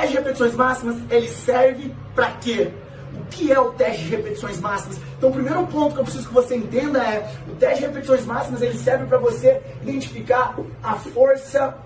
teste 0.00 0.08
de 0.08 0.18
repetições 0.18 0.54
máximas, 0.54 0.96
ele 1.10 1.28
serve 1.28 1.94
para 2.14 2.30
quê? 2.32 2.70
O 3.14 3.24
que 3.26 3.52
é 3.52 3.58
o 3.58 3.72
teste 3.72 4.04
de 4.04 4.10
repetições 4.10 4.60
máximas? 4.60 4.98
Então, 5.16 5.30
o 5.30 5.32
primeiro 5.32 5.66
ponto 5.66 5.94
que 5.94 6.00
eu 6.00 6.04
preciso 6.04 6.28
que 6.28 6.34
você 6.34 6.56
entenda 6.56 7.02
é: 7.02 7.34
o 7.48 7.56
teste 7.56 7.80
de 7.80 7.86
repetições 7.86 8.24
máximas 8.24 8.62
ele 8.62 8.78
serve 8.78 9.06
para 9.06 9.18
você 9.18 9.60
identificar 9.82 10.56
a 10.82 10.94
força 10.94 11.76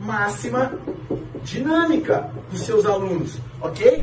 máxima 0.00 0.72
dinâmica 1.42 2.30
dos 2.50 2.60
seus 2.62 2.86
alunos, 2.86 3.38
ok? 3.60 4.02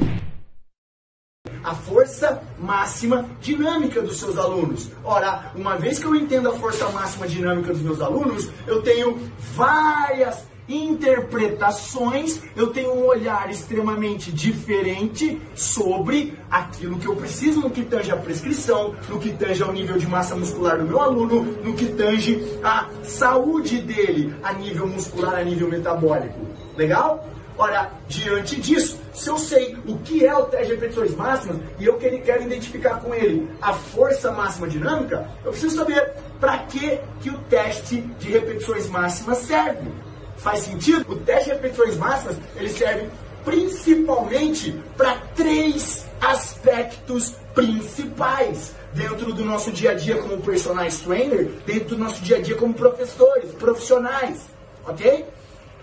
a 1.64 1.76
força 1.76 2.42
máxima 2.58 3.30
dinâmica 3.40 4.02
dos 4.02 4.18
seus 4.18 4.36
alunos. 4.36 4.90
Ora, 5.04 5.52
uma 5.54 5.78
vez 5.78 6.00
que 6.00 6.06
eu 6.06 6.16
entendo 6.16 6.50
a 6.50 6.54
força 6.54 6.90
máxima 6.90 7.28
dinâmica 7.28 7.72
dos 7.72 7.84
meus 7.84 8.02
alunos, 8.02 8.50
eu 8.66 8.82
tenho 8.82 9.20
várias 9.54 10.44
interpretações, 10.74 12.42
eu 12.56 12.68
tenho 12.68 12.94
um 12.94 13.06
olhar 13.06 13.50
extremamente 13.50 14.32
diferente 14.32 15.42
sobre 15.56 16.38
aquilo 16.50 16.98
que 16.98 17.08
eu 17.08 17.16
preciso 17.16 17.62
no 17.62 17.70
que 17.70 17.84
tange 17.84 18.12
a 18.12 18.18
prescrição, 18.18 18.96
no 19.10 19.20
que 19.20 19.32
tange 19.32 19.62
ao 19.64 19.72
nível 19.72 19.98
de 19.98 20.08
massa 20.08 20.36
muscular 20.36 20.78
do 20.78 20.86
meu 20.86 21.00
aluno, 21.00 21.44
no 21.64 21.74
que 21.74 21.88
tange 21.88 22.42
a 22.64 22.88
saúde 23.04 23.80
dele 23.80 24.34
a 24.44 24.54
nível 24.54 24.88
muscular, 24.88 25.36
a 25.36 25.44
nível 25.44 25.68
metabólico. 25.68 26.40
Legal? 26.78 27.28
Ora, 27.58 27.92
diante 28.08 28.60
disso, 28.60 29.00
se 29.14 29.30
eu 29.30 29.38
sei 29.38 29.78
o 29.86 29.98
que 30.00 30.26
é 30.26 30.34
o 30.34 30.46
teste 30.46 30.68
de 30.68 30.74
repetições 30.74 31.16
máximas 31.16 31.58
e 31.78 31.86
eu 31.86 31.98
quero 31.98 32.44
identificar 32.44 33.00
com 33.02 33.14
ele 33.14 33.50
a 33.62 33.74
força 33.74 34.32
máxima 34.32 34.68
dinâmica, 34.68 35.30
eu 35.46 35.52
preciso 35.52 35.76
saber 35.76 36.12
para 36.40 36.58
que, 36.60 37.00
que 37.22 37.30
o 37.30 37.38
teste 37.50 38.02
de 38.18 38.32
repetições 38.32 38.90
máximas 38.90 39.40
serve. 39.40 39.92
Faz 40.38 40.62
sentido? 40.62 41.12
O 41.12 41.16
teste 41.18 41.46
de 41.46 41.56
repetições 41.56 41.98
máximas 41.98 42.38
ele 42.56 42.70
serve 42.70 43.10
principalmente 43.44 44.72
para 44.98 45.16
três 45.36 46.06
aspectos 46.20 47.36
principais 47.54 48.74
dentro 48.94 49.34
do 49.34 49.44
nosso 49.44 49.72
dia 49.72 49.92
a 49.92 49.94
dia 49.94 50.18
como 50.18 50.42
personal 50.42 50.88
trainer, 51.04 51.46
dentro 51.66 51.96
do 51.96 51.98
nosso 51.98 52.22
dia 52.22 52.38
a 52.38 52.42
dia 52.42 52.56
como 52.56 52.74
professores, 52.74 53.52
profissionais, 53.54 54.42
ok? 54.86 55.26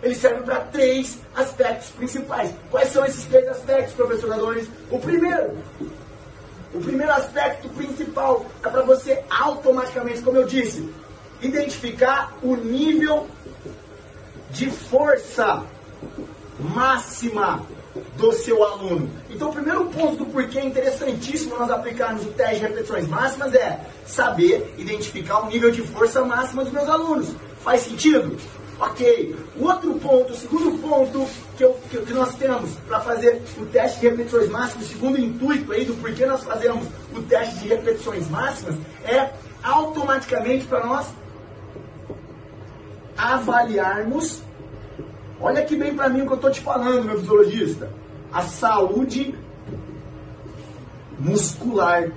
Ele 0.02 0.14
serve 0.14 0.42
para 0.42 0.60
três 0.60 1.18
aspectos 1.34 1.90
principais. 1.90 2.54
Quais 2.70 2.88
são 2.90 3.04
esses 3.04 3.24
três 3.24 3.48
aspectos, 3.48 3.94
professoradores? 3.94 4.68
O 4.90 4.98
primeiro, 4.98 5.58
o 6.72 6.80
primeiro 6.80 7.12
aspecto 7.12 7.68
principal 7.70 8.46
é 8.62 8.68
para 8.68 8.82
você 8.82 9.24
automaticamente, 9.28 10.22
como 10.22 10.36
eu 10.36 10.44
disse, 10.44 10.88
identificar 11.40 12.36
o 12.42 12.54
nível 12.54 13.26
de 14.50 14.70
força 14.70 15.62
máxima 16.58 17.64
do 18.16 18.32
seu 18.32 18.62
aluno. 18.64 19.10
Então, 19.30 19.50
o 19.50 19.52
primeiro 19.52 19.86
ponto 19.86 20.16
do 20.16 20.26
porquê 20.26 20.58
é 20.58 20.64
interessantíssimo 20.64 21.56
nós 21.56 21.70
aplicarmos 21.70 22.24
o 22.24 22.30
teste 22.30 22.56
de 22.56 22.62
repetições 22.62 23.08
máximas 23.08 23.54
é 23.54 23.80
saber 24.06 24.74
identificar 24.78 25.40
o 25.40 25.46
nível 25.46 25.70
de 25.70 25.82
força 25.82 26.24
máxima 26.24 26.64
dos 26.64 26.72
meus 26.72 26.88
alunos. 26.88 27.28
Faz 27.62 27.82
sentido? 27.82 28.36
Ok. 28.78 29.36
O 29.56 29.64
outro 29.64 29.94
ponto, 29.94 30.32
o 30.32 30.36
segundo 30.36 30.78
ponto 30.78 31.26
que, 31.56 31.64
eu, 31.64 31.76
que, 31.90 31.98
que 31.98 32.12
nós 32.12 32.34
temos 32.36 32.70
para 32.86 33.00
fazer 33.00 33.42
o 33.58 33.66
teste 33.66 34.00
de 34.00 34.08
repetições 34.08 34.48
máximas, 34.48 34.86
o 34.86 34.88
segundo 34.88 35.20
intuito 35.20 35.72
aí 35.72 35.84
do 35.84 35.94
porquê 35.94 36.24
nós 36.26 36.44
fazemos 36.44 36.86
o 37.12 37.20
teste 37.22 37.56
de 37.58 37.68
repetições 37.68 38.28
máximas, 38.28 38.76
é 39.04 39.30
automaticamente 39.62 40.64
para 40.66 40.86
nós 40.86 41.08
avaliarmos, 43.18 44.40
olha 45.40 45.64
que 45.64 45.74
bem 45.74 45.92
para 45.92 46.08
mim 46.08 46.22
o 46.22 46.26
que 46.26 46.32
eu 46.32 46.36
estou 46.36 46.50
te 46.52 46.60
falando, 46.60 47.04
meu 47.04 47.18
fisiologista, 47.18 47.90
a 48.32 48.42
saúde 48.42 49.34
muscular 51.18 52.12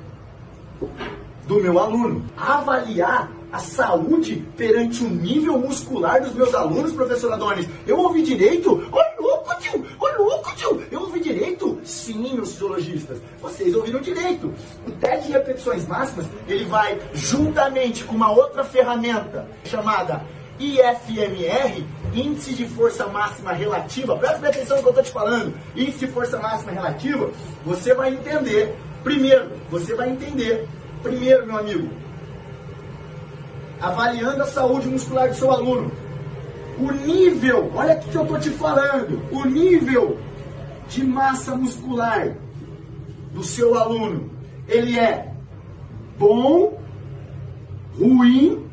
do 1.48 1.56
meu 1.56 1.80
aluno. 1.80 2.24
Avaliar 2.38 3.32
a 3.52 3.60
saúde 3.60 4.48
perante 4.56 5.04
o 5.04 5.10
nível 5.10 5.58
muscular 5.58 6.22
dos 6.22 6.34
meus 6.34 6.54
alunos, 6.54 6.94
professor 6.94 7.34
Adonis. 7.34 7.68
Eu 7.88 7.98
ouvi 7.98 8.22
direito? 8.22 8.72
Ô 8.92 9.22
louco, 9.22 9.54
tio! 9.60 9.86
Ô 10.00 10.24
louco, 10.24 10.56
tio! 10.56 10.84
Eu 10.92 11.02
ouvi 11.02 11.20
direito? 11.20 11.80
Sim, 11.84 12.36
meus 12.36 12.52
fisiologistas, 12.52 13.18
vocês 13.42 13.76
ouviram 13.76 14.00
direito. 14.00 14.54
O 14.88 14.92
teste 14.92 15.28
de 15.28 15.34
repetições 15.34 15.88
máximas, 15.88 16.28
ele 16.48 16.66
vai 16.66 17.00
juntamente 17.14 18.04
com 18.04 18.16
uma 18.16 18.32
outra 18.32 18.64
ferramenta 18.64 19.48
chamada 19.66 20.22
IFMR, 20.62 21.84
Índice 22.14 22.54
de 22.54 22.68
Força 22.68 23.08
Máxima 23.08 23.52
Relativa. 23.52 24.16
Presta 24.18 24.48
atenção 24.48 24.78
no 24.78 24.84
que 24.84 24.90
eu 24.90 24.92
estou 24.92 25.04
te 25.04 25.12
falando. 25.12 25.54
Índice 25.76 26.06
de 26.06 26.08
Força 26.08 26.40
Máxima 26.40 26.72
Relativa, 26.72 27.32
você 27.66 27.94
vai 27.96 28.14
entender, 28.14 28.76
primeiro, 29.04 29.52
você 29.72 29.96
vai 29.96 30.10
entender, 30.10 30.68
primeiro, 31.02 31.48
meu 31.48 31.58
amigo, 31.58 31.90
avaliando 33.82 34.44
a 34.44 34.46
saúde 34.46 34.88
muscular 34.88 35.30
do 35.30 35.36
seu 35.36 35.52
aluno. 35.52 35.92
O 36.78 36.92
nível, 36.92 37.72
olha 37.76 37.96
o 37.96 38.00
que 38.00 38.16
eu 38.16 38.22
estou 38.22 38.40
te 38.40 38.50
falando, 38.52 39.22
o 39.32 39.46
nível 39.46 40.20
de 40.88 41.04
massa 41.04 41.56
muscular 41.56 42.36
do 43.34 43.44
seu 43.44 43.78
aluno, 43.78 44.30
ele 44.68 45.00
é 45.00 45.32
bom, 46.18 46.80
ruim, 47.98 48.71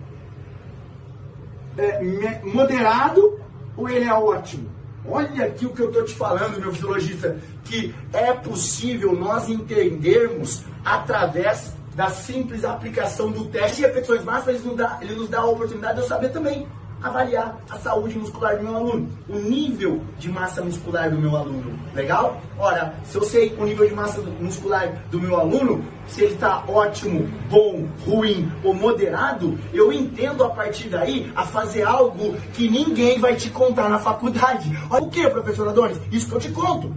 é, 1.78 2.40
moderado 2.44 3.40
ou 3.76 3.88
ele 3.88 4.04
é 4.04 4.12
ótimo? 4.12 4.68
Olha 5.06 5.46
aqui 5.46 5.64
o 5.64 5.70
que 5.70 5.80
eu 5.80 5.88
estou 5.88 6.04
te 6.04 6.14
falando, 6.14 6.60
meu 6.60 6.72
fisiologista, 6.72 7.38
que 7.64 7.94
é 8.12 8.32
possível 8.32 9.14
nós 9.14 9.48
entendermos 9.48 10.64
através 10.84 11.72
da 11.94 12.10
simples 12.10 12.64
aplicação 12.64 13.30
do 13.30 13.46
teste 13.46 13.76
de 13.76 13.82
repetições 13.82 14.22
máximas, 14.22 14.56
ele 14.56 14.68
nos, 14.68 14.76
dá, 14.76 14.98
ele 15.00 15.14
nos 15.14 15.28
dá 15.28 15.40
a 15.40 15.46
oportunidade 15.46 15.94
de 15.94 16.00
eu 16.02 16.08
saber 16.08 16.28
também 16.30 16.66
avaliar 17.02 17.58
a 17.70 17.76
saúde 17.78 18.18
muscular 18.18 18.56
do 18.56 18.64
meu 18.64 18.76
aluno, 18.76 19.08
o 19.28 19.38
nível 19.38 20.02
de 20.18 20.28
massa 20.28 20.62
muscular 20.62 21.10
do 21.10 21.18
meu 21.18 21.36
aluno. 21.36 21.78
Legal? 21.94 22.40
Ora, 22.58 22.94
se 23.04 23.16
eu 23.16 23.24
sei 23.24 23.54
o 23.58 23.64
nível 23.64 23.88
de 23.88 23.94
massa 23.94 24.20
muscular 24.40 25.04
do 25.10 25.20
meu 25.20 25.38
aluno, 25.38 25.84
se 26.06 26.24
ele 26.24 26.34
está 26.34 26.64
ótimo, 26.66 27.28
bom, 27.50 27.86
ruim 28.04 28.50
ou 28.64 28.74
moderado, 28.74 29.58
eu 29.72 29.92
entendo 29.92 30.42
a 30.44 30.50
partir 30.50 30.88
daí 30.88 31.30
a 31.36 31.44
fazer 31.44 31.82
algo 31.82 32.34
que 32.52 32.68
ninguém 32.68 33.18
vai 33.18 33.36
te 33.36 33.50
contar 33.50 33.88
na 33.88 33.98
faculdade. 33.98 34.70
Olha, 34.90 35.04
o 35.04 35.10
que, 35.10 35.28
professor 35.28 35.68
Adonis? 35.68 36.00
Isso 36.10 36.28
que 36.28 36.34
eu 36.34 36.40
te 36.40 36.50
conto. 36.50 36.92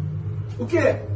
O 0.57 0.65
que? 0.65 1.11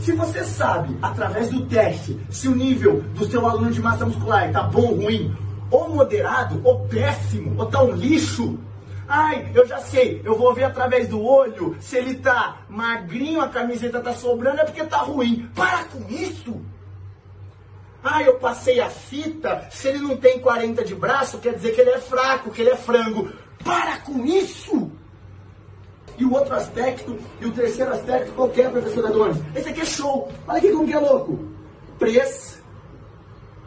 Se 0.00 0.12
você 0.12 0.44
sabe, 0.44 0.96
através 1.00 1.48
do 1.48 1.64
teste, 1.66 2.18
se 2.30 2.48
o 2.48 2.54
nível 2.54 3.02
do 3.14 3.26
seu 3.26 3.46
aluno 3.46 3.70
de 3.70 3.80
massa 3.80 4.04
muscular 4.04 4.46
está 4.46 4.62
bom, 4.62 4.94
ruim, 4.94 5.34
ou 5.70 5.88
moderado, 5.88 6.60
ou 6.64 6.86
péssimo, 6.86 7.54
ou 7.58 7.66
está 7.66 7.82
um 7.82 7.92
lixo, 7.92 8.58
Ai, 9.10 9.50
eu 9.54 9.66
já 9.66 9.78
sei, 9.78 10.20
eu 10.22 10.36
vou 10.36 10.52
ver 10.52 10.64
através 10.64 11.08
do 11.08 11.24
olho 11.24 11.74
se 11.80 11.96
ele 11.96 12.16
tá 12.18 12.58
magrinho, 12.68 13.40
a 13.40 13.48
camiseta 13.48 14.00
tá 14.00 14.12
sobrando, 14.12 14.60
é 14.60 14.64
porque 14.64 14.84
tá 14.84 14.98
ruim. 14.98 15.50
Para 15.54 15.84
com 15.84 16.06
isso! 16.10 16.60
Ai, 18.04 18.28
eu 18.28 18.34
passei 18.34 18.80
a 18.80 18.90
fita, 18.90 19.66
se 19.70 19.88
ele 19.88 20.00
não 20.00 20.14
tem 20.14 20.38
40 20.38 20.84
de 20.84 20.94
braço, 20.94 21.38
quer 21.38 21.54
dizer 21.54 21.74
que 21.74 21.80
ele 21.80 21.88
é 21.88 21.98
fraco, 21.98 22.50
que 22.50 22.60
ele 22.60 22.68
é 22.68 22.76
frango. 22.76 23.32
Para 23.64 23.96
com 23.98 24.26
isso! 24.26 24.92
E 26.18 26.24
o 26.24 26.34
outro 26.34 26.54
aspecto, 26.54 27.18
e 27.40 27.46
o 27.46 27.52
terceiro 27.52 27.92
aspecto, 27.92 28.32
qual 28.32 28.52
é, 28.54 28.68
professor 28.68 29.06
Adonis? 29.06 29.38
Esse 29.54 29.70
aqui 29.70 29.80
é 29.80 29.86
show. 29.86 30.30
Olha 30.46 30.58
aqui 30.58 30.70
como 30.70 30.86
que 30.86 30.92
é 30.92 30.98
louco. 30.98 31.48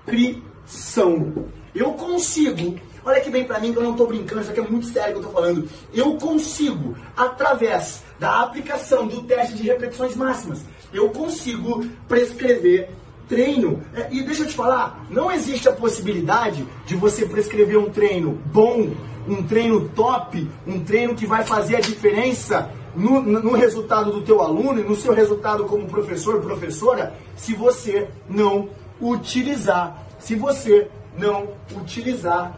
Prescrição. 0.06 1.50
Eu 1.74 1.94
consigo, 1.94 2.80
olha 3.04 3.22
que 3.22 3.30
bem 3.30 3.46
para 3.46 3.60
mim 3.60 3.72
que 3.72 3.80
eu 3.80 3.84
não 3.84 3.92
estou 3.92 4.08
brincando, 4.08 4.42
isso 4.42 4.52
aqui 4.52 4.60
é 4.60 4.64
muito 4.64 4.88
sério 4.88 5.14
que 5.14 5.20
eu 5.20 5.28
estou 5.28 5.34
falando. 5.34 5.70
Eu 5.94 6.18
consigo, 6.18 6.96
através 7.16 8.04
da 8.20 8.42
aplicação 8.42 9.08
do 9.08 9.24
teste 9.24 9.56
de 9.56 9.64
repetições 9.64 10.16
máximas, 10.16 10.62
eu 10.94 11.10
consigo 11.10 11.86
prescrever 12.08 12.90
treino. 13.28 13.82
É, 13.94 14.10
e 14.12 14.22
deixa 14.24 14.44
eu 14.44 14.48
te 14.48 14.54
falar, 14.54 15.06
não 15.10 15.32
existe 15.32 15.70
a 15.70 15.72
possibilidade 15.72 16.68
de 16.86 16.96
você 16.96 17.26
prescrever 17.26 17.78
um 17.78 17.90
treino 17.90 18.42
bom 18.46 18.92
um 19.28 19.44
treino 19.44 19.90
top, 19.90 20.50
um 20.66 20.80
treino 20.80 21.16
que 21.16 21.26
vai 21.26 21.44
fazer 21.44 21.78
a 21.78 21.80
diferença 21.80 22.72
no, 22.96 23.22
no, 23.22 23.54
resultado 23.54 24.12
do 24.12 24.22
teu 24.22 24.42
aluno 24.42 24.80
e 24.80 24.84
no 24.84 24.96
seu 24.96 25.14
resultado 25.14 25.66
como 25.66 25.88
professor, 25.88 26.42
professora, 26.42 27.14
se 27.36 27.54
você 27.54 28.08
não 28.30 28.70
utilizar, 29.00 30.06
se 30.20 30.36
você 30.36 30.90
não 31.18 31.54
utilizar 31.76 32.58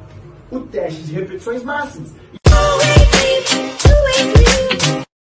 o 0.51 0.59
teste 0.61 1.03
de 1.03 1.13
repetições 1.13 1.63
máximas. 1.63 2.11